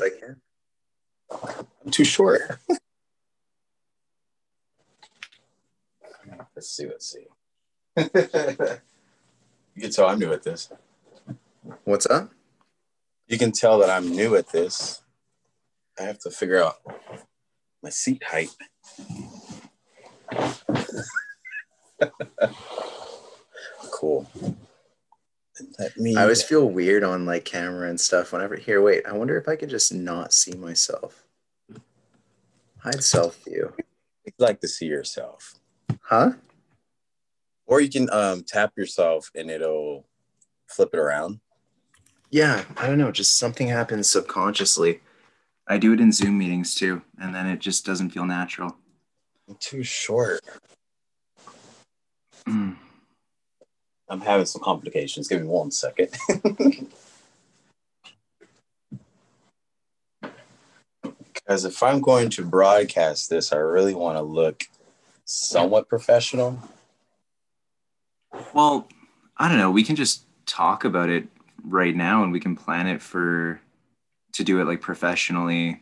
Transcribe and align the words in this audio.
I 0.00 0.10
can. 0.18 0.40
I'm 1.84 1.90
too 1.90 2.04
short. 2.04 2.40
let's 6.54 6.70
see. 6.70 6.86
Let's 6.86 7.06
see. 7.06 7.26
you 9.74 9.82
can 9.82 9.90
tell 9.90 10.08
I'm 10.08 10.18
new 10.18 10.32
at 10.32 10.42
this. 10.42 10.72
What's 11.84 12.06
up? 12.06 12.30
You 13.26 13.38
can 13.38 13.52
tell 13.52 13.78
that 13.78 13.90
I'm 13.90 14.10
new 14.10 14.34
at 14.36 14.50
this. 14.50 15.02
I 15.98 16.04
have 16.04 16.18
to 16.20 16.30
figure 16.30 16.62
out 16.62 16.76
my 17.82 17.90
seat 17.90 18.22
height. 18.24 18.50
cool. 23.92 24.28
Let 25.78 25.96
me. 25.96 26.16
I 26.16 26.22
always 26.22 26.42
feel 26.42 26.68
weird 26.68 27.04
on 27.04 27.26
like 27.26 27.44
camera 27.44 27.88
and 27.88 28.00
stuff 28.00 28.32
whenever 28.32 28.56
here, 28.56 28.80
wait, 28.80 29.06
I 29.06 29.12
wonder 29.12 29.36
if 29.36 29.48
I 29.48 29.56
could 29.56 29.68
just 29.68 29.92
not 29.92 30.32
see 30.32 30.52
myself. 30.52 31.24
Hide 32.78 33.02
self 33.02 33.42
view. 33.44 33.72
I'd 34.26 34.32
like 34.38 34.60
to 34.60 34.68
see 34.68 34.86
yourself. 34.86 35.54
Huh? 36.00 36.32
Or 37.66 37.80
you 37.80 37.90
can 37.90 38.10
um, 38.10 38.44
tap 38.44 38.72
yourself 38.76 39.30
and 39.34 39.50
it'll 39.50 40.06
flip 40.66 40.90
it 40.92 40.98
around. 40.98 41.40
Yeah, 42.30 42.64
I 42.78 42.86
don't 42.86 42.98
know. 42.98 43.12
Just 43.12 43.38
something 43.38 43.68
happens 43.68 44.08
subconsciously. 44.10 45.00
I 45.68 45.78
do 45.78 45.92
it 45.92 46.00
in 46.00 46.12
Zoom 46.12 46.38
meetings 46.38 46.74
too, 46.74 47.02
and 47.20 47.34
then 47.34 47.46
it 47.46 47.60
just 47.60 47.84
doesn't 47.84 48.10
feel 48.10 48.24
natural. 48.24 48.76
I'm 49.48 49.56
too 49.56 49.82
short. 49.82 50.40
Mm. 52.48 52.76
I'm 54.12 54.20
having 54.20 54.44
some 54.44 54.60
complications. 54.62 55.26
Give 55.26 55.40
me 55.40 55.48
one 55.48 55.70
second. 55.70 56.10
Because 61.34 61.64
if 61.64 61.82
I'm 61.82 62.00
going 62.00 62.30
to 62.30 62.44
broadcast 62.44 63.28
this, 63.28 63.52
I 63.52 63.56
really 63.56 63.94
want 63.94 64.16
to 64.16 64.22
look 64.22 64.62
somewhat 65.24 65.88
professional. 65.88 66.56
Well, 68.54 68.88
I 69.36 69.48
don't 69.48 69.58
know. 69.58 69.70
We 69.70 69.82
can 69.82 69.96
just 69.96 70.24
talk 70.46 70.84
about 70.84 71.08
it 71.08 71.26
right 71.64 71.96
now 71.96 72.22
and 72.22 72.32
we 72.32 72.38
can 72.38 72.54
plan 72.54 72.86
it 72.86 73.02
for 73.02 73.60
to 74.34 74.44
do 74.44 74.60
it 74.60 74.66
like 74.66 74.80
professionally 74.80 75.80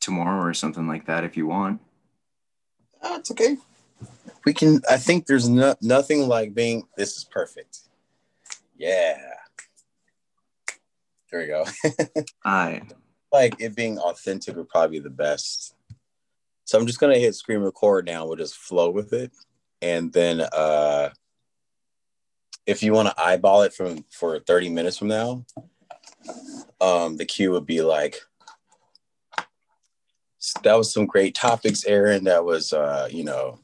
tomorrow 0.00 0.42
or 0.42 0.54
something 0.54 0.88
like 0.88 1.04
that 1.06 1.24
if 1.24 1.36
you 1.36 1.46
want. 1.46 1.82
That's 3.02 3.30
okay. 3.32 3.58
We 4.46 4.54
can. 4.54 4.80
I 4.88 4.96
think 4.96 5.26
there's 5.26 5.48
no, 5.48 5.74
nothing 5.82 6.28
like 6.28 6.54
being. 6.54 6.84
This 6.96 7.16
is 7.16 7.24
perfect. 7.24 7.80
Yeah. 8.78 9.18
There 11.30 11.40
we 11.40 11.46
go. 11.48 11.64
I 12.44 12.82
like 13.32 13.56
it 13.60 13.74
being 13.74 13.98
authentic 13.98 14.54
would 14.56 14.68
probably 14.68 15.00
be 15.00 15.02
the 15.02 15.10
best. 15.10 15.74
So 16.64 16.78
I'm 16.78 16.86
just 16.86 17.00
gonna 17.00 17.18
hit 17.18 17.34
screen 17.34 17.58
record 17.58 18.06
now. 18.06 18.24
We'll 18.24 18.36
just 18.36 18.56
flow 18.56 18.90
with 18.90 19.12
it, 19.12 19.32
and 19.82 20.12
then 20.12 20.40
uh, 20.40 21.10
if 22.66 22.84
you 22.84 22.92
want 22.92 23.08
to 23.08 23.20
eyeball 23.20 23.62
it 23.62 23.74
from 23.74 24.04
for 24.10 24.38
30 24.38 24.68
minutes 24.68 24.98
from 24.98 25.08
now, 25.08 25.44
um, 26.80 27.16
the 27.16 27.24
cue 27.24 27.50
would 27.50 27.66
be 27.66 27.80
like, 27.80 28.20
that 30.62 30.74
was 30.74 30.92
some 30.92 31.06
great 31.06 31.34
topics, 31.34 31.84
Aaron. 31.84 32.24
That 32.24 32.44
was, 32.44 32.72
uh, 32.72 33.08
you 33.10 33.24
know, 33.24 33.60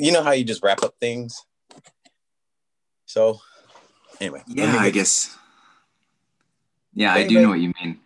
you 0.00 0.12
know 0.12 0.22
how 0.22 0.32
you 0.32 0.44
just 0.44 0.62
wrap 0.62 0.82
up 0.82 0.94
things. 1.00 1.44
So, 3.06 3.40
anyway. 4.20 4.42
Yeah, 4.46 4.76
I 4.78 4.90
guess. 4.90 5.36
Yeah, 6.94 7.12
I 7.12 7.26
do 7.26 7.40
know 7.40 7.48
what 7.50 7.60
you 7.60 7.72
mean. 7.82 8.00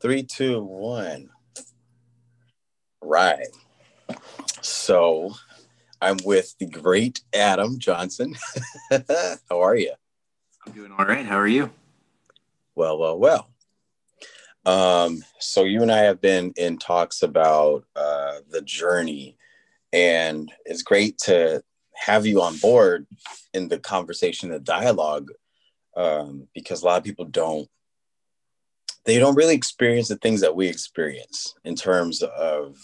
Three, 0.00 0.22
two, 0.22 0.62
one. 0.62 1.30
Right. 3.00 3.48
So, 4.60 5.34
I'm 6.00 6.18
with 6.24 6.56
the 6.58 6.66
great 6.66 7.22
Adam 7.32 7.78
Johnson. 7.78 8.36
How 9.48 9.62
are 9.62 9.76
you? 9.76 9.92
I'm 10.66 10.72
doing 10.72 10.92
all 10.96 11.04
right. 11.04 11.24
How 11.24 11.38
are 11.38 11.46
you? 11.46 11.70
Well, 12.74 12.98
well, 12.98 13.18
well. 13.18 13.48
Um, 14.64 15.22
so 15.40 15.64
you 15.64 15.82
and 15.82 15.90
I 15.90 15.98
have 15.98 16.20
been 16.20 16.52
in 16.56 16.78
talks 16.78 17.22
about 17.22 17.84
uh, 17.96 18.38
the 18.50 18.62
journey, 18.62 19.36
and 19.92 20.50
it's 20.64 20.82
great 20.82 21.18
to 21.18 21.62
have 21.94 22.26
you 22.26 22.42
on 22.42 22.56
board 22.58 23.06
in 23.54 23.68
the 23.68 23.78
conversation, 23.78 24.50
the 24.50 24.58
dialogue, 24.58 25.30
um, 25.96 26.48
because 26.54 26.82
a 26.82 26.86
lot 26.86 26.98
of 26.98 27.04
people 27.04 27.26
don't 27.26 27.68
they 29.04 29.18
don't 29.18 29.34
really 29.34 29.54
experience 29.54 30.08
the 30.08 30.16
things 30.16 30.40
that 30.40 30.54
we 30.54 30.68
experience 30.68 31.54
in 31.64 31.74
terms 31.74 32.22
of 32.22 32.76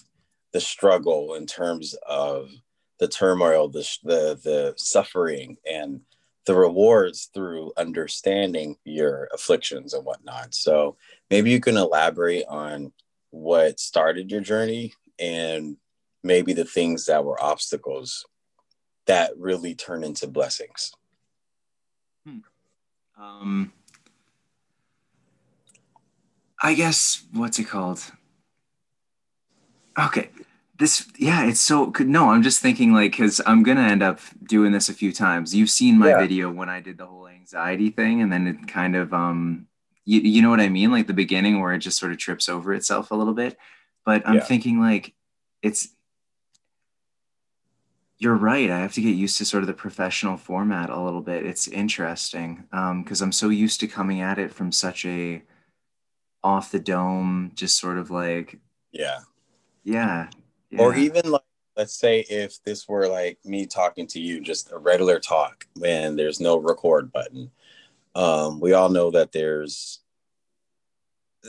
the 0.53 0.61
struggle, 0.61 1.35
in 1.35 1.47
terms 1.47 1.95
of 2.09 2.51
the 2.99 3.09
turmoil, 3.09 3.69
the 3.69 3.89
the, 4.03 4.39
the 4.43 4.75
suffering, 4.77 5.57
and 5.71 6.01
the 6.47 6.55
rewards 6.55 7.31
through 7.35 7.73
understanding 7.77 8.77
your 8.85 9.29
afflictions 9.33 9.95
and 9.95 10.05
whatnot. 10.05 10.55
So 10.55 10.97
maybe 11.31 11.51
you 11.51 11.61
can 11.61 11.77
elaborate 11.77 12.47
on 12.49 12.93
what 13.31 13.79
started 13.79 14.31
your 14.31 14.41
journey 14.41 14.95
and 15.19 15.77
maybe 16.23 16.53
the 16.53 16.65
things 16.65 17.07
that 17.07 17.25
were 17.25 17.43
obstacles 17.43 18.25
that 19.07 19.33
really 19.37 19.75
turn 19.75 20.05
into 20.05 20.27
blessings. 20.27 20.93
Hmm. 22.27 22.39
Um, 23.19 23.73
I 26.63 26.75
guess 26.75 27.25
what's 27.33 27.59
it 27.59 27.65
called? 27.65 28.05
Okay, 29.99 30.31
this 30.79 31.07
yeah 31.19 31.45
it's 31.45 31.61
so 31.61 31.87
good. 31.87 32.09
no 32.09 32.31
i'm 32.31 32.43
just 32.43 32.61
thinking 32.61 32.93
like 32.93 33.11
because 33.11 33.41
i'm 33.47 33.63
gonna 33.63 33.83
end 33.83 34.03
up 34.03 34.21
doing 34.45 34.73
this 34.73 34.89
a 34.89 34.95
few 34.95 35.13
times 35.13 35.55
you've 35.55 35.71
seen 35.71 35.99
my 35.99 36.11
yeah. 36.11 36.19
video 36.21 36.51
when 36.51 36.69
i 36.69 36.81
did 36.81 36.97
the 36.97 37.07
whole 37.07 37.29
anxiety 37.29 37.91
thing 37.91 38.23
and 38.23 38.33
then 38.33 38.47
it 38.47 38.69
kind 38.69 38.95
of 38.95 39.13
um 39.13 39.67
you, 40.05 40.21
you 40.21 40.41
know 40.41 40.51
what 40.51 40.61
i 40.61 40.69
mean 40.69 40.91
like 40.91 41.07
the 41.07 41.13
beginning 41.13 41.61
where 41.61 41.73
it 41.73 41.81
just 41.81 41.99
sort 41.99 42.13
of 42.13 42.19
trips 42.19 42.49
over 42.49 42.73
itself 42.73 43.11
a 43.11 43.15
little 43.15 43.35
bit 43.35 43.57
but 44.05 44.23
i'm 44.27 44.37
yeah. 44.37 44.45
thinking 44.45 44.81
like 44.81 45.15
it's 45.63 45.89
you're 48.19 48.37
right 48.37 48.71
i 48.71 48.79
have 48.79 48.93
to 48.93 49.01
get 49.01 49.15
used 49.15 49.39
to 49.39 49.45
sort 49.45 49.63
of 49.63 49.67
the 49.67 49.73
professional 49.73 50.37
format 50.37 50.91
a 50.91 51.01
little 51.01 51.21
bit 51.21 51.47
it's 51.47 51.69
interesting 51.69 52.65
because 52.71 53.23
um, 53.23 53.29
i'm 53.29 53.33
so 53.33 53.49
used 53.49 53.81
to 53.81 53.87
coming 53.87 54.21
at 54.21 54.39
it 54.39 54.53
from 54.53 54.73
such 54.73 55.05
a 55.05 55.43
off 56.43 56.71
the 56.71 56.79
dome 56.79 57.51
just 57.55 57.79
sort 57.79 57.99
of 57.99 58.11
like 58.11 58.59
yeah 58.93 59.21
yeah 59.85 60.29
yeah. 60.71 60.83
Or 60.83 60.95
even 60.95 61.31
like, 61.31 61.43
let's 61.77 61.95
say 61.95 62.21
if 62.29 62.63
this 62.65 62.89
were 62.89 63.09
like 63.09 63.39
me 63.45 63.67
talking 63.67 64.07
to 64.09 64.21
you, 64.21 64.41
just 64.41 64.73
a 64.73 64.79
regular 64.79 65.19
talk, 65.19 65.67
when 65.75 66.17
there's 66.17 66.41
no 66.41 66.59
record 66.59 67.13
button. 67.13 67.51
Um, 68.15 68.61
we 68.61 68.73
all 68.73 68.89
know 68.89 69.11
that 69.13 69.33
there's 69.33 70.01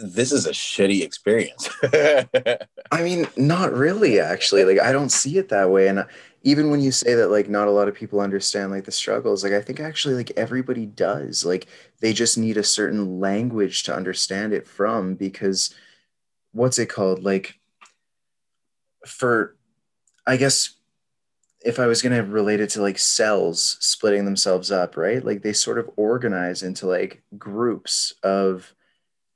this 0.03 0.31
is 0.31 0.45
a 0.45 0.51
shitty 0.51 1.01
experience. 1.01 1.67
I 2.91 3.01
mean, 3.01 3.27
not 3.35 3.73
really, 3.73 4.19
actually. 4.19 4.63
Like, 4.63 4.79
I 4.79 4.91
don't 4.91 5.11
see 5.11 5.37
it 5.37 5.49
that 5.49 5.71
way. 5.71 5.87
And 5.87 6.05
even 6.43 6.71
when 6.71 6.79
you 6.81 6.91
say 6.91 7.15
that, 7.15 7.29
like, 7.29 7.49
not 7.49 7.67
a 7.67 7.71
lot 7.71 7.87
of 7.87 7.95
people 7.95 8.21
understand 8.21 8.71
like 8.71 8.85
the 8.85 8.91
struggles, 8.91 9.43
like, 9.43 9.53
I 9.53 9.61
think 9.61 9.79
actually, 9.79 10.15
like, 10.15 10.31
everybody 10.37 10.85
does. 10.85 11.45
Like, 11.45 11.67
they 11.99 12.13
just 12.13 12.37
need 12.37 12.57
a 12.57 12.63
certain 12.63 13.19
language 13.19 13.83
to 13.83 13.95
understand 13.95 14.53
it 14.53 14.67
from 14.67 15.15
because 15.15 15.73
what's 16.53 16.79
it 16.79 16.87
called? 16.87 17.23
Like, 17.23 17.59
for 19.05 19.55
i 20.27 20.37
guess 20.37 20.75
if 21.61 21.79
i 21.79 21.85
was 21.85 22.01
going 22.01 22.15
to 22.15 22.23
relate 22.31 22.59
it 22.59 22.69
to 22.69 22.81
like 22.81 22.97
cells 22.97 23.77
splitting 23.79 24.25
themselves 24.25 24.71
up 24.71 24.97
right 24.97 25.25
like 25.25 25.41
they 25.41 25.53
sort 25.53 25.77
of 25.77 25.89
organize 25.95 26.63
into 26.63 26.85
like 26.85 27.21
groups 27.37 28.13
of 28.23 28.73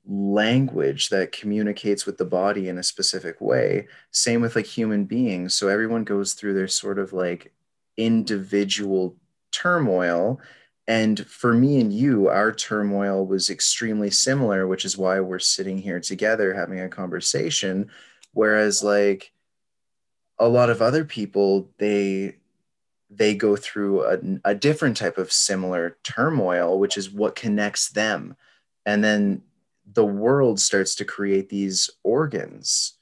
language 0.06 1.08
that 1.08 1.32
communicates 1.32 2.04
with 2.04 2.18
the 2.18 2.24
body 2.24 2.68
in 2.68 2.78
a 2.78 2.82
specific 2.82 3.40
way. 3.40 3.88
Same 4.10 4.42
with 4.42 4.56
like 4.56 4.66
human 4.66 5.04
beings. 5.04 5.54
So 5.54 5.68
everyone 5.68 6.04
goes 6.04 6.34
through 6.34 6.54
their 6.54 6.68
sort 6.68 6.98
of 6.98 7.12
like 7.12 7.52
individual 7.96 9.16
turmoil. 9.50 10.40
And 10.86 11.26
for 11.26 11.54
me 11.54 11.80
and 11.80 11.92
you 11.92 12.28
our 12.28 12.52
turmoil 12.52 13.26
was 13.26 13.48
extremely 13.48 14.10
similar 14.10 14.66
which 14.66 14.84
is 14.84 14.98
why 14.98 15.20
we're 15.20 15.38
sitting 15.38 15.78
here 15.78 16.00
together 16.00 16.52
having 16.52 16.80
a 16.80 16.88
conversation. 16.88 17.90
Whereas 18.32 18.82
like 18.82 19.32
a 20.38 20.48
lot 20.48 20.68
of 20.68 20.82
other 20.82 21.04
people 21.04 21.70
they 21.78 22.36
they 23.08 23.34
go 23.34 23.56
through 23.56 24.04
a, 24.04 24.18
a 24.44 24.54
different 24.54 24.96
type 24.96 25.16
of 25.16 25.32
similar 25.32 25.96
turmoil 26.02 26.78
which 26.78 26.98
is 26.98 27.10
what 27.10 27.36
connects 27.36 27.88
them. 27.88 28.36
And 28.84 29.02
then 29.02 29.40
the 29.92 30.04
world 30.04 30.60
starts 30.60 30.94
to 30.96 31.04
create 31.04 31.48
these 31.48 31.90
organs. 32.02 32.98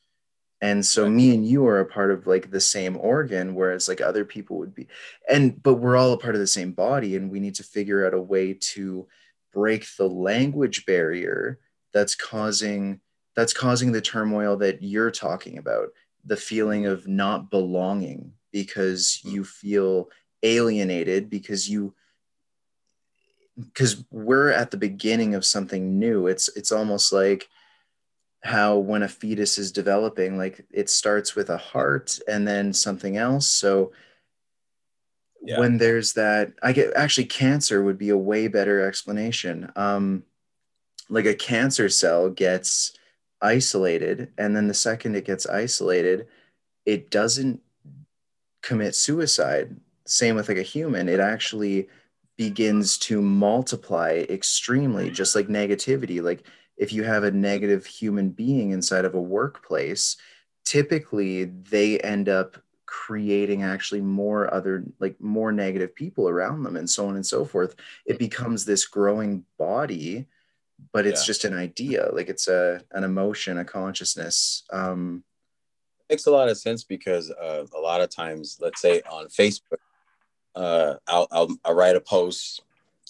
And 0.60 0.86
so 0.86 1.08
me 1.08 1.34
and 1.34 1.46
you 1.46 1.66
are 1.66 1.80
a 1.80 1.86
part 1.86 2.12
of 2.12 2.26
like 2.26 2.50
the 2.50 2.60
same 2.60 2.96
organ 2.96 3.54
whereas 3.54 3.88
like 3.88 4.00
other 4.00 4.24
people 4.24 4.58
would 4.58 4.74
be. 4.74 4.86
And 5.28 5.60
but 5.62 5.74
we're 5.74 5.96
all 5.96 6.12
a 6.12 6.18
part 6.18 6.34
of 6.34 6.40
the 6.40 6.46
same 6.46 6.72
body 6.72 7.16
and 7.16 7.30
we 7.30 7.40
need 7.40 7.56
to 7.56 7.64
figure 7.64 8.06
out 8.06 8.14
a 8.14 8.20
way 8.20 8.54
to 8.74 9.06
break 9.52 9.86
the 9.98 10.08
language 10.08 10.86
barrier 10.86 11.58
that's 11.92 12.14
causing 12.14 13.00
that's 13.34 13.52
causing 13.52 13.92
the 13.92 14.00
turmoil 14.00 14.56
that 14.58 14.82
you're 14.82 15.10
talking 15.10 15.58
about 15.58 15.88
the 16.24 16.36
feeling 16.36 16.86
of 16.86 17.08
not 17.08 17.50
belonging 17.50 18.32
because 18.52 19.20
Mm. 19.24 19.32
you 19.32 19.44
feel 19.44 20.10
alienated 20.42 21.30
because 21.30 21.68
you 21.68 21.94
because 23.58 24.04
we're 24.10 24.50
at 24.50 24.70
the 24.70 24.76
beginning 24.76 25.34
of 25.34 25.44
something 25.44 25.98
new. 25.98 26.26
It's 26.26 26.48
it's 26.56 26.72
almost 26.72 27.12
like 27.12 27.48
how 28.44 28.76
when 28.78 29.02
a 29.02 29.08
fetus 29.08 29.56
is 29.58 29.70
developing 29.72 30.36
like 30.36 30.64
it 30.70 30.90
starts 30.90 31.36
with 31.36 31.48
a 31.50 31.56
heart 31.56 32.18
and 32.26 32.46
then 32.46 32.72
something 32.72 33.16
else. 33.16 33.46
So 33.46 33.92
Yeah. 35.44 35.58
when 35.58 35.78
there's 35.78 36.12
that 36.14 36.52
i 36.62 36.72
get 36.72 36.94
actually 36.94 37.26
cancer 37.26 37.82
would 37.82 37.98
be 37.98 38.10
a 38.10 38.16
way 38.16 38.48
better 38.48 38.86
explanation. 38.86 39.70
Um 39.76 40.24
like 41.08 41.26
a 41.26 41.34
cancer 41.34 41.88
cell 41.88 42.30
gets 42.30 42.92
isolated 43.40 44.32
and 44.38 44.54
then 44.56 44.68
the 44.68 44.74
second 44.74 45.16
it 45.16 45.24
gets 45.24 45.46
isolated 45.46 46.26
it 46.86 47.10
doesn't 47.10 47.60
commit 48.62 48.94
suicide. 48.94 49.76
Same 50.06 50.36
with 50.36 50.48
like 50.48 50.58
a 50.58 50.62
human. 50.62 51.08
It 51.08 51.20
actually 51.20 51.88
begins 52.36 52.98
to 52.98 53.20
multiply 53.20 54.24
extremely 54.28 55.10
just 55.10 55.34
like 55.34 55.48
negativity. 55.48 56.22
Like 56.22 56.46
if 56.76 56.92
you 56.92 57.04
have 57.04 57.24
a 57.24 57.30
negative 57.30 57.86
human 57.86 58.30
being 58.30 58.70
inside 58.70 59.04
of 59.04 59.14
a 59.14 59.20
workplace 59.20 60.16
typically 60.64 61.44
they 61.44 61.98
end 62.00 62.28
up 62.28 62.56
creating 62.86 63.62
actually 63.62 64.00
more 64.00 64.52
other 64.54 64.84
like 65.00 65.20
more 65.20 65.50
negative 65.50 65.94
people 65.94 66.28
around 66.28 66.62
them 66.62 66.76
and 66.76 66.88
so 66.88 67.06
on 67.08 67.16
and 67.16 67.26
so 67.26 67.44
forth. 67.44 67.74
It 68.06 68.18
becomes 68.18 68.64
this 68.64 68.86
growing 68.86 69.44
body 69.58 70.26
but 70.92 71.06
it's 71.06 71.22
Yeah. 71.22 71.26
just 71.26 71.44
an 71.44 71.54
idea. 71.54 72.08
Like 72.12 72.28
it's 72.28 72.48
a 72.48 72.80
an 72.92 73.04
emotion 73.04 73.58
a 73.58 73.64
consciousness 73.64 74.64
um 74.72 75.22
makes 76.08 76.26
a 76.26 76.30
lot 76.30 76.48
of 76.48 76.58
sense 76.58 76.84
because 76.84 77.30
uh, 77.30 77.64
a 77.74 77.80
lot 77.80 78.00
of 78.00 78.10
times, 78.10 78.58
let's 78.60 78.80
say 78.80 79.00
on 79.02 79.26
Facebook, 79.26 79.78
uh, 80.54 80.94
I'll, 81.06 81.28
I'll 81.30 81.56
I'll 81.64 81.74
write 81.74 81.96
a 81.96 82.00
post, 82.00 82.62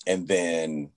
and 0.06 0.27
then 0.27 0.91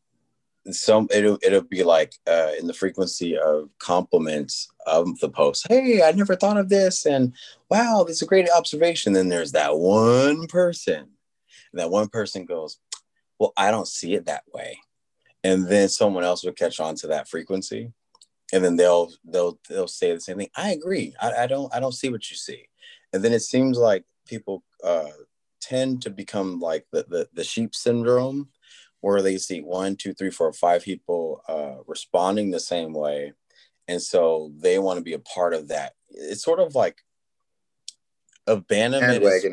some 0.72 1.08
it'll 1.12 1.38
it'll 1.44 1.62
be 1.62 1.84
like 1.84 2.14
uh, 2.28 2.52
in 2.60 2.68
the 2.68 2.74
frequency 2.74 3.38
of 3.38 3.70
compliments 3.80 4.70
of 4.86 5.20
the 5.20 5.30
post. 5.30 5.68
Hey, 5.68 6.02
I 6.04 6.12
never 6.12 6.36
thought 6.36 6.58
of 6.58 6.70
this, 6.70 7.06
and 7.06 7.34
wow, 7.70 8.04
this 8.06 8.18
is 8.18 8.22
a 8.22 8.28
great 8.28 8.50
observation. 8.50 9.14
Then 9.14 9.30
there's 9.30 9.52
that 9.54 9.78
one 9.78 10.48
person, 10.48 11.10
and 11.72 11.80
that 11.80 11.92
one 11.92 12.10
person 12.10 12.46
goes, 12.46 12.80
"Well, 13.40 13.54
I 13.58 13.72
don't 13.72 13.88
see 13.88 14.14
it 14.14 14.26
that 14.26 14.44
way," 14.54 14.80
and 15.44 15.68
then 15.68 15.90
someone 15.90 16.24
else 16.24 16.44
will 16.44 16.54
catch 16.54 16.80
on 16.80 16.96
to 16.96 17.08
that 17.08 17.28
frequency 17.28 17.92
and 18.54 18.64
then 18.64 18.76
they'll 18.76 19.12
they'll 19.24 19.60
they'll 19.70 19.88
say 19.88 20.14
the 20.14 20.22
same 20.22 20.38
thing. 20.38 20.50
I 20.56 20.72
agree. 20.72 21.16
I, 21.22 21.44
I 21.44 21.48
don't 21.48 21.74
I 21.74 21.80
don't 21.80 21.94
see 21.94 22.10
what 22.10 22.30
you 22.30 22.38
see, 22.38 22.68
and 23.14 23.24
then 23.24 23.34
it 23.34 23.42
seems 23.42 23.78
like 23.78 24.04
people 24.28 24.64
uh, 24.84 25.10
tend 25.68 26.02
to 26.04 26.10
become 26.10 26.60
like 26.60 26.86
the, 26.92 27.06
the 27.08 27.30
the 27.34 27.44
sheep 27.44 27.76
syndrome, 27.76 28.50
where 29.02 29.22
they 29.22 29.38
see 29.38 29.62
one, 29.62 29.96
two, 29.96 30.14
three, 30.14 30.32
four, 30.32 30.52
five 30.54 30.84
people 30.84 31.42
uh, 31.48 31.76
responding 31.88 32.52
the 32.52 32.60
same 32.60 32.94
way, 32.94 33.34
and 33.88 34.02
so 34.02 34.52
they 34.58 34.80
want 34.80 34.98
to 34.98 35.04
be 35.04 35.14
a 35.14 35.20
part 35.20 35.54
of 35.54 35.70
that. 35.70 35.94
It's 36.10 36.44
sort 36.44 36.60
of 36.60 36.76
like 36.76 36.98
abandonment 38.48 39.24
is 39.24 39.46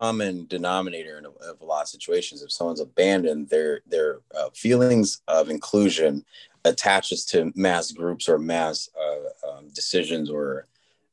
common 0.00 0.46
denominator 0.46 1.18
in 1.18 1.24
a, 1.24 1.30
of 1.30 1.60
a 1.60 1.64
lot 1.64 1.82
of 1.82 1.88
situations. 1.88 2.42
If 2.42 2.52
someone's 2.52 2.80
abandoned, 2.80 3.48
their 3.48 3.80
their 3.86 4.20
uh, 4.36 4.50
feelings 4.54 5.22
of 5.28 5.50
inclusion 5.50 6.24
attaches 6.64 7.24
to 7.26 7.52
mass 7.54 7.92
groups 7.92 8.28
or 8.28 8.38
mass 8.38 8.88
uh, 8.98 9.48
um, 9.50 9.68
decisions 9.74 10.30
or 10.30 10.66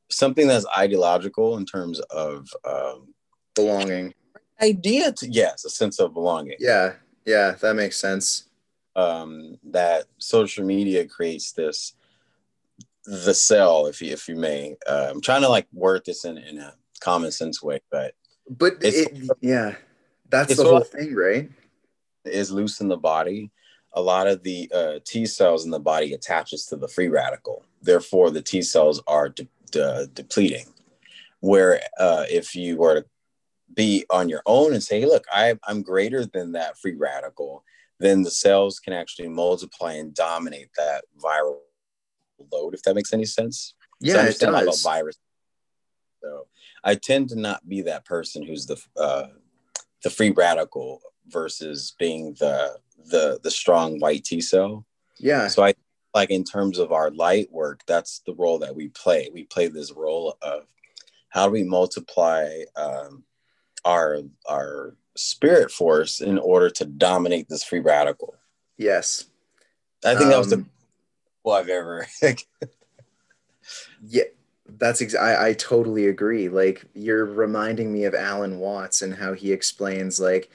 something 0.10 0.48
that's 0.48 0.66
ideological 0.78 1.58
in 1.58 1.66
terms 1.66 2.00
of 2.10 2.48
um, 2.66 3.14
belonging 3.56 4.14
idea 4.62 5.12
to 5.12 5.28
yes, 5.30 5.66
a 5.66 5.70
sense 5.70 6.00
of 6.00 6.14
belonging. 6.14 6.56
yeah 6.60 6.94
yeah 7.26 7.52
that 7.62 7.76
makes 7.76 7.98
sense 7.98 8.48
Um, 8.96 9.58
that 9.72 10.06
social 10.18 10.66
media 10.66 11.08
creates 11.08 11.54
this 11.54 11.94
the 13.06 13.34
cell, 13.34 13.88
if 13.88 14.02
you 14.02 14.12
if 14.14 14.28
you 14.30 14.36
may. 14.36 14.76
Uh, 14.88 15.08
I'm 15.12 15.22
trying 15.22 15.42
to 15.42 15.50
like 15.50 15.68
word 15.74 16.04
this 16.06 16.24
in 16.26 16.38
in 16.38 16.60
a 16.60 16.74
common 17.00 17.32
sense 17.32 17.62
way, 17.64 17.80
but 17.90 18.14
but 18.50 18.74
It's- 18.84 19.08
it, 19.08 19.38
yeah 19.42 19.76
that's 20.30 20.52
it's 20.52 20.62
the 20.62 20.68
whole 20.68 20.84
thing 20.84 21.16
right 21.16 21.50
is 22.26 22.52
loose 22.52 22.80
in 22.82 22.88
the 22.88 22.98
body, 22.98 23.50
a 23.94 24.02
lot 24.02 24.28
of 24.28 24.44
the 24.44 24.70
uh, 24.74 25.00
T 25.04 25.26
cells 25.26 25.66
in 25.66 25.72
the 25.72 25.80
body 25.80 26.14
attaches 26.14 26.66
to 26.68 26.76
the 26.78 26.88
free 26.88 27.08
radical. 27.08 27.66
Therefore, 27.82 28.30
the 28.30 28.42
T 28.44 28.62
cells 28.62 29.02
are 29.08 29.30
de- 29.30 29.48
de- 29.72 30.08
depleting. 30.14 30.68
Where 31.40 31.82
uh, 31.98 32.26
if 32.30 32.56
you 32.56 32.78
were 32.78 33.02
to 33.02 33.06
be 33.74 34.06
on 34.10 34.30
your 34.30 34.42
own 34.46 34.74
and 34.74 34.84
say, 34.84 35.02
hey, 35.02 35.06
"Look, 35.06 35.26
I, 35.32 35.58
I'm 35.68 35.82
greater 35.82 36.26
than 36.26 36.54
that 36.54 36.78
free 36.78 36.96
radical," 36.96 37.64
then 38.00 38.24
the 38.24 38.32
cells 38.32 38.80
can 38.80 38.94
actually 38.94 39.30
multiply 39.30 39.94
and 39.94 40.14
dominate 40.14 40.70
that 40.78 41.06
viral 41.24 41.60
load. 42.52 42.74
If 42.74 42.84
that 42.84 42.96
makes 42.96 43.14
any 43.14 43.26
sense. 43.26 43.74
So 44.04 44.10
I 44.10 44.14
yeah 44.14 44.16
it 44.16 44.20
understand 44.20 44.54
does 44.54 44.64
about 44.64 44.82
virus. 44.82 45.18
So 46.22 46.48
I 46.84 46.96
tend 46.96 47.30
to 47.30 47.36
not 47.36 47.68
be 47.68 47.82
that 47.84 48.06
person 48.06 48.44
who's 48.44 48.66
the 48.66 48.82
uh, 48.98 49.28
the 50.04 50.10
free 50.10 50.32
radical 50.32 51.02
versus 51.28 51.94
being 52.00 52.36
the 52.40 52.78
the 53.06 53.40
the 53.44 53.52
strong 53.52 54.00
white 54.00 54.24
T 54.24 54.42
cell. 54.42 54.86
yeah 55.20 55.48
So 55.48 55.64
I 55.64 55.74
like 56.14 56.30
in 56.30 56.44
terms 56.44 56.78
of 56.78 56.92
our 56.92 57.10
light 57.12 57.52
work, 57.52 57.82
that's 57.88 58.22
the 58.26 58.34
role 58.34 58.60
that 58.60 58.76
we 58.76 58.90
play. 58.90 59.30
We 59.34 59.44
play 59.44 59.68
this 59.68 59.92
role 59.92 60.38
of 60.42 60.64
how 61.30 61.46
do 61.46 61.52
we 61.54 61.64
multiply 61.64 62.64
um, 62.76 63.24
our 63.86 64.20
our 64.48 64.96
spirit 65.16 65.72
force 65.72 66.22
in 66.22 66.38
order 66.38 66.70
to 66.70 66.86
dominate 66.86 67.50
this 67.50 67.64
free 67.64 67.80
radical. 67.80 68.36
yes 68.78 69.26
I 70.04 70.16
think 70.16 70.32
that 70.32 70.38
was 70.40 70.50
the 70.50 70.58
Um, 70.58 70.70
well 71.44 71.58
I've 71.58 71.70
ever 71.70 72.08
Yeah, 74.04 74.24
that's 74.68 75.02
ex- 75.02 75.16
I, 75.16 75.50
I 75.50 75.54
totally 75.54 76.08
agree. 76.08 76.50
Like 76.50 76.86
you're 76.94 77.26
reminding 77.26 77.92
me 77.94 78.06
of 78.06 78.16
Alan 78.16 78.58
Watts 78.60 79.02
and 79.02 79.14
how 79.14 79.34
he 79.34 79.52
explains 79.52 80.20
like 80.20 80.50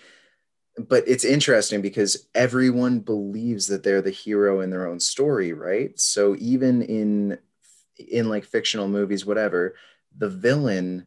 but 0.78 1.05
it's 1.06 1.25
interesting 1.25 1.81
because 1.81 2.28
everyone 2.34 3.00
believes 3.00 3.67
that 3.69 3.82
they're 3.82 4.02
the 4.02 4.11
hero 4.11 4.61
in 4.61 4.70
their 4.70 4.87
own 4.87 5.00
story, 5.00 5.52
right? 5.52 5.99
So 5.99 6.37
even 6.38 6.82
in 6.82 7.38
in 7.97 8.28
like 8.28 8.45
fictional 8.45 8.88
movies 8.88 9.25
whatever, 9.25 9.75
the 10.16 10.28
villain 10.28 11.06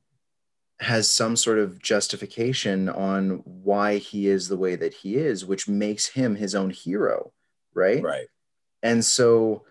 has 0.79 1.09
some 1.09 1.36
sort 1.36 1.59
of 1.59 1.81
justification 1.81 2.88
on 2.88 3.41
why 3.43 3.98
he 3.98 4.27
is 4.27 4.48
the 4.48 4.57
way 4.57 4.75
that 4.75 4.93
he 4.93 5.15
is, 5.15 5.45
which 5.45 5.67
makes 5.67 6.07
him 6.07 6.36
his 6.36 6.55
own 6.55 6.69
hero, 6.69 7.31
right? 7.74 8.01
right. 8.01 8.27
and 8.81 9.03
so 9.03 9.63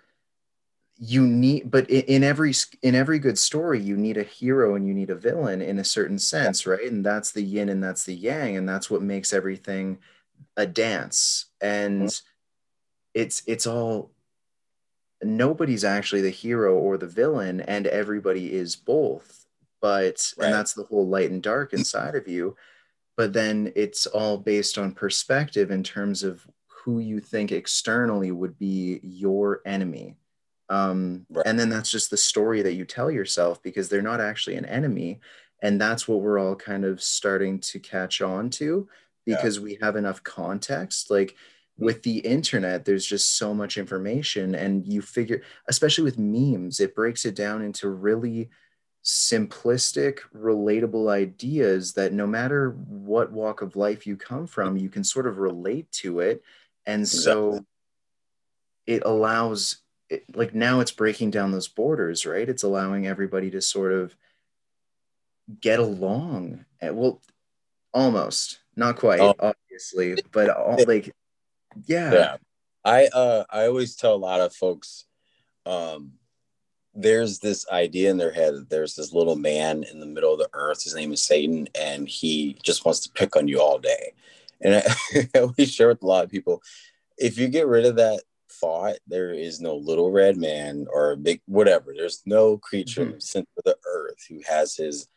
you 1.01 1.25
need 1.25 1.71
but 1.71 1.89
in, 1.89 2.25
every 2.25 2.53
in 2.83 2.97
every 2.97 3.21
good 3.21 3.39
story 3.39 3.81
you 3.81 3.97
need 3.97 4.17
a 4.17 4.25
hero 4.25 4.75
and 4.75 4.85
you 4.85 4.93
need 4.93 5.11
a 5.11 5.15
villain 5.15 5.63
in 5.63 5.79
a 5.79 5.85
certain 5.85 6.19
sense 6.19 6.67
right? 6.67 6.91
And 6.91 7.07
that's 7.07 7.31
the 7.31 7.43
yin 7.43 7.69
and 7.69 7.83
that's 7.83 8.05
the 8.05 8.15
yang 8.15 8.57
and 8.57 8.69
that's 8.69 8.91
what 8.91 9.01
makes 9.01 9.33
everything 9.33 9.99
a 10.57 10.67
dance. 10.67 11.47
And 11.61 12.03
mm-hmm. 12.03 12.29
it's 13.15 13.43
it's 13.47 13.67
all 13.67 14.11
nobody's 15.23 15.85
actually 15.85 16.23
the 16.23 16.31
hero 16.31 16.75
or 16.75 16.99
the 16.99 17.07
villain 17.07 17.61
and 17.61 17.87
everybody 17.87 18.53
is 18.53 18.75
both 18.75 19.47
but 19.81 20.33
Right. 20.37 20.47
and 20.47 20.55
that's 20.55 20.75
the 20.75 20.85
whole 20.85 21.07
light 21.09 21.31
and 21.31 21.43
dark 21.43 21.73
inside 21.73 22.15
of 22.15 22.29
you 22.29 22.57
but 23.17 23.33
then 23.33 23.73
it's 23.75 24.07
all 24.07 24.39
based 24.39 24.79
on 24.79 24.93
perspective 24.93 25.71
in 25.73 25.83
terms 25.83 26.23
of 26.23 26.47
who 26.85 27.01
you 27.01 27.19
think 27.21 27.51
externally 27.53 28.31
would 28.31 28.59
be 28.59 29.01
your 29.03 29.61
enemy 29.67 30.17
um, 30.71 31.27
Right. 31.31 31.47
and 31.47 31.59
then 31.59 31.69
that's 31.71 31.91
just 31.91 32.11
the 32.11 32.17
story 32.17 32.63
that 32.63 32.75
you 32.75 32.85
tell 32.85 33.11
yourself 33.11 33.63
because 33.63 33.89
they're 33.89 34.03
not 34.03 34.21
actually 34.21 34.57
an 34.57 34.67
enemy 34.67 35.21
and 35.63 35.81
that's 35.81 36.07
what 36.07 36.21
we're 36.21 36.39
all 36.39 36.55
kind 36.55 36.85
of 36.85 37.03
starting 37.03 37.59
to 37.61 37.81
catch 37.81 38.21
on 38.21 38.51
to 38.51 38.89
Yeah. 39.27 39.37
because 39.37 39.59
we 39.61 39.79
have 39.81 39.97
enough 39.97 40.23
context 40.23 41.11
like 41.11 41.35
with 41.79 42.03
the 42.03 42.19
internet 42.19 42.85
there's 42.85 43.07
just 43.07 43.37
so 43.39 43.55
much 43.55 43.79
information 43.79 44.55
and 44.55 44.87
you 44.87 45.01
figure 45.01 45.43
especially 45.69 46.05
with 46.05 46.19
memes 46.19 46.81
it 46.81 46.95
breaks 46.95 47.25
it 47.25 47.35
down 47.37 47.63
into 47.63 47.89
really 47.89 48.51
simplistic 49.09 50.19
relatable 50.37 51.11
ideas 51.11 51.95
that 51.95 52.13
no 52.13 52.27
matter 52.27 52.73
what 52.73 53.33
walk 53.33 53.63
of 53.63 53.75
life 53.75 54.07
you 54.07 54.19
come 54.19 54.47
from 54.47 54.77
you 54.77 54.91
can 54.91 55.03
sort 55.03 55.27
of 55.27 55.39
relate 55.39 55.91
to 55.91 56.21
it. 56.21 56.43
And 56.85 57.09
so 57.09 57.65
it 58.87 59.03
allows 59.07 59.79
it, 60.11 60.25
like 60.37 60.55
now 60.55 60.81
it's 60.81 60.91
breaking 60.91 61.31
down 61.31 61.53
those 61.53 61.69
borders 61.69 62.27
right? 62.27 62.47
It's 62.47 62.65
allowing 62.65 63.07
everybody 63.07 63.51
to 63.53 63.63
sort 63.63 63.93
of 63.93 64.15
get 65.59 65.79
along. 65.79 66.67
Well 66.83 67.23
almost. 67.95 68.59
Not 68.77 68.97
quite 68.97 69.21
Oh. 69.21 69.35
obviously 69.41 70.23
but 70.33 70.51
all, 70.51 70.85
like 70.87 71.15
yeah, 71.87 72.13
yeah. 72.13 72.37
I 72.85 73.07
uh 73.07 73.45
I 73.49 73.67
always 73.69 73.97
tell 73.97 74.15
a 74.15 74.17
lot 74.17 74.43
of 74.43 74.55
folks 74.55 75.07
um 75.65 76.18
there's 77.01 77.39
this 77.39 77.69
idea 77.71 78.11
in 78.11 78.19
their 78.19 78.33
head 78.33 78.55
that 78.55 78.71
there's 78.71 78.97
this 78.97 79.13
little 79.13 79.37
man 79.37 79.85
in 79.85 80.01
the 80.01 80.07
middle 80.07 80.33
of 80.33 80.39
the 80.39 80.51
earth. 80.53 80.83
His 80.83 80.95
name 80.95 81.13
is 81.13 81.23
Satan, 81.23 81.69
and 81.79 82.09
he 82.09 82.59
just 82.63 82.85
wants 82.85 83.01
to 83.01 83.11
pick 83.11 83.37
on 83.37 83.47
you 83.47 83.61
all 83.61 83.79
day. 83.79 84.15
And 84.61 84.83
I, 85.15 85.29
always 85.39 85.73
share 85.73 85.89
with 85.89 86.03
a 86.03 86.07
lot 86.07 86.25
of 86.25 86.31
people 86.31 86.63
if 87.17 87.39
you 87.39 87.49
get 87.49 87.67
rid 87.67 87.85
of 87.85 87.97
that 87.97 88.23
thought, 88.51 88.97
there 89.07 89.33
is 89.33 89.61
no 89.61 89.77
little 89.77 90.11
red 90.11 90.37
man 90.37 90.87
or 90.91 91.17
big 91.17 91.41
whatever. 91.47 91.93
There's 91.97 92.23
no 92.27 92.59
creature 92.59 93.07
mm-hmm. 93.07 93.19
sent 93.19 93.49
to 93.57 93.63
the 93.65 93.77
earth 93.87 94.25
who 94.29 94.41
has 94.49 94.77
his 94.77 95.09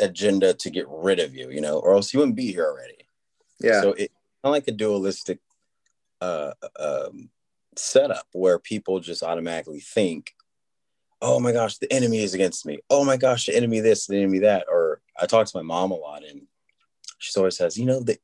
agenda 0.00 0.54
to 0.54 0.70
get 0.70 0.86
rid 0.88 1.20
of 1.20 1.34
you, 1.34 1.50
you 1.50 1.60
know, 1.60 1.78
or 1.78 1.94
else 1.94 2.12
you 2.12 2.20
wouldn't 2.20 2.36
be 2.36 2.52
here 2.52 2.66
already. 2.66 3.06
Yeah. 3.60 3.80
So 3.80 3.90
it's 3.92 4.12
kind 4.42 4.44
of 4.44 4.50
like 4.52 4.68
a 4.68 4.72
dualistic 4.72 5.38
uh, 6.20 6.52
um, 6.78 7.30
setup 7.76 8.26
where 8.32 8.58
people 8.58 9.00
just 9.00 9.22
automatically 9.22 9.80
think, 9.80 10.34
oh 11.24 11.40
my 11.40 11.52
gosh, 11.52 11.78
the 11.78 11.90
enemy 11.90 12.18
is 12.18 12.34
against 12.34 12.66
me. 12.66 12.78
Oh 12.90 13.02
my 13.02 13.16
gosh, 13.16 13.46
the 13.46 13.56
enemy 13.56 13.80
this, 13.80 14.06
the 14.06 14.18
enemy 14.18 14.40
that. 14.40 14.66
Or 14.68 15.00
I 15.18 15.24
talk 15.24 15.46
to 15.46 15.56
my 15.56 15.62
mom 15.62 15.90
a 15.90 15.94
lot 15.94 16.22
and 16.22 16.42
she 17.18 17.32
always 17.38 17.56
says, 17.56 17.78
you 17.78 17.86
know, 17.86 18.00
the, 18.00 18.18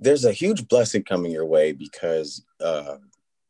there's 0.00 0.24
a 0.24 0.32
huge 0.32 0.66
blessing 0.68 1.04
coming 1.04 1.30
your 1.30 1.44
way 1.44 1.72
because, 1.72 2.42
uh, 2.64 2.96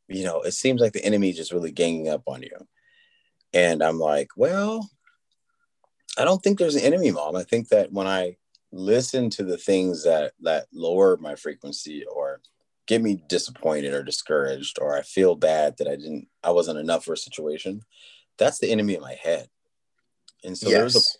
you 0.08 0.24
know, 0.24 0.40
it 0.40 0.54
seems 0.54 0.80
like 0.80 0.92
the 0.92 1.04
enemy 1.04 1.30
is 1.30 1.36
just 1.36 1.52
really 1.52 1.70
ganging 1.70 2.08
up 2.08 2.22
on 2.26 2.42
you. 2.42 2.66
And 3.54 3.80
I'm 3.80 4.00
like, 4.00 4.30
well, 4.36 4.90
I 6.18 6.24
don't 6.24 6.42
think 6.42 6.58
there's 6.58 6.74
an 6.74 6.82
enemy, 6.82 7.12
mom. 7.12 7.36
I 7.36 7.44
think 7.44 7.68
that 7.68 7.92
when 7.92 8.08
I 8.08 8.38
listen 8.72 9.30
to 9.30 9.44
the 9.44 9.56
things 9.56 10.02
that 10.02 10.32
that 10.40 10.66
lower 10.72 11.16
my 11.18 11.36
frequency 11.36 12.04
or 12.04 12.40
get 12.86 13.02
me 13.02 13.22
disappointed 13.28 13.94
or 13.94 14.02
discouraged 14.02 14.78
or 14.80 14.96
I 14.96 15.02
feel 15.02 15.36
bad 15.36 15.76
that 15.78 15.86
I 15.86 15.96
didn't 15.96 16.26
I 16.42 16.50
wasn't 16.50 16.78
enough 16.78 17.04
for 17.04 17.12
a 17.12 17.18
situation, 17.18 17.82
that's 18.38 18.58
the 18.58 18.70
enemy 18.70 18.94
in 18.94 19.00
my 19.00 19.14
head. 19.14 19.48
And 20.44 20.56
so 20.56 20.68
yes. 20.68 20.78
there's 20.78 20.96
a 20.96 21.18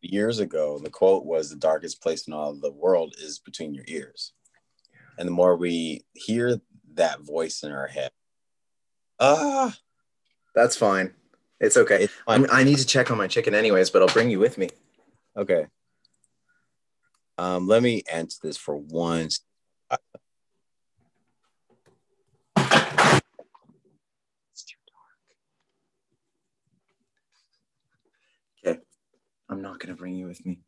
years 0.00 0.38
ago, 0.38 0.78
the 0.78 0.90
quote 0.90 1.24
was 1.24 1.50
the 1.50 1.56
darkest 1.56 2.02
place 2.02 2.26
in 2.26 2.32
all 2.32 2.54
the 2.54 2.70
world 2.70 3.14
is 3.18 3.38
between 3.38 3.74
your 3.74 3.84
ears. 3.88 4.32
And 5.18 5.26
the 5.26 5.32
more 5.32 5.56
we 5.56 6.04
hear 6.14 6.60
that 6.94 7.20
voice 7.20 7.62
in 7.62 7.72
our 7.72 7.88
head, 7.88 8.10
ah, 9.18 9.76
that's 10.54 10.76
fine. 10.76 11.14
It's 11.60 11.76
okay. 11.76 12.04
It's 12.04 12.12
i 12.28 12.62
need 12.62 12.78
to 12.78 12.86
check 12.86 13.10
on 13.10 13.18
my 13.18 13.26
chicken 13.26 13.54
anyways, 13.54 13.90
but 13.90 14.02
I'll 14.02 14.08
bring 14.08 14.30
you 14.30 14.38
with 14.38 14.58
me. 14.58 14.70
Okay. 15.36 15.66
Um, 17.36 17.66
let 17.66 17.82
me 17.82 18.02
answer 18.12 18.38
this 18.42 18.56
for 18.56 18.76
once. 18.76 19.40
I'm 29.58 29.62
not 29.62 29.80
going 29.80 29.92
to 29.92 29.98
bring 29.98 30.14
you 30.14 30.28
with 30.28 30.46
me. 30.46 30.60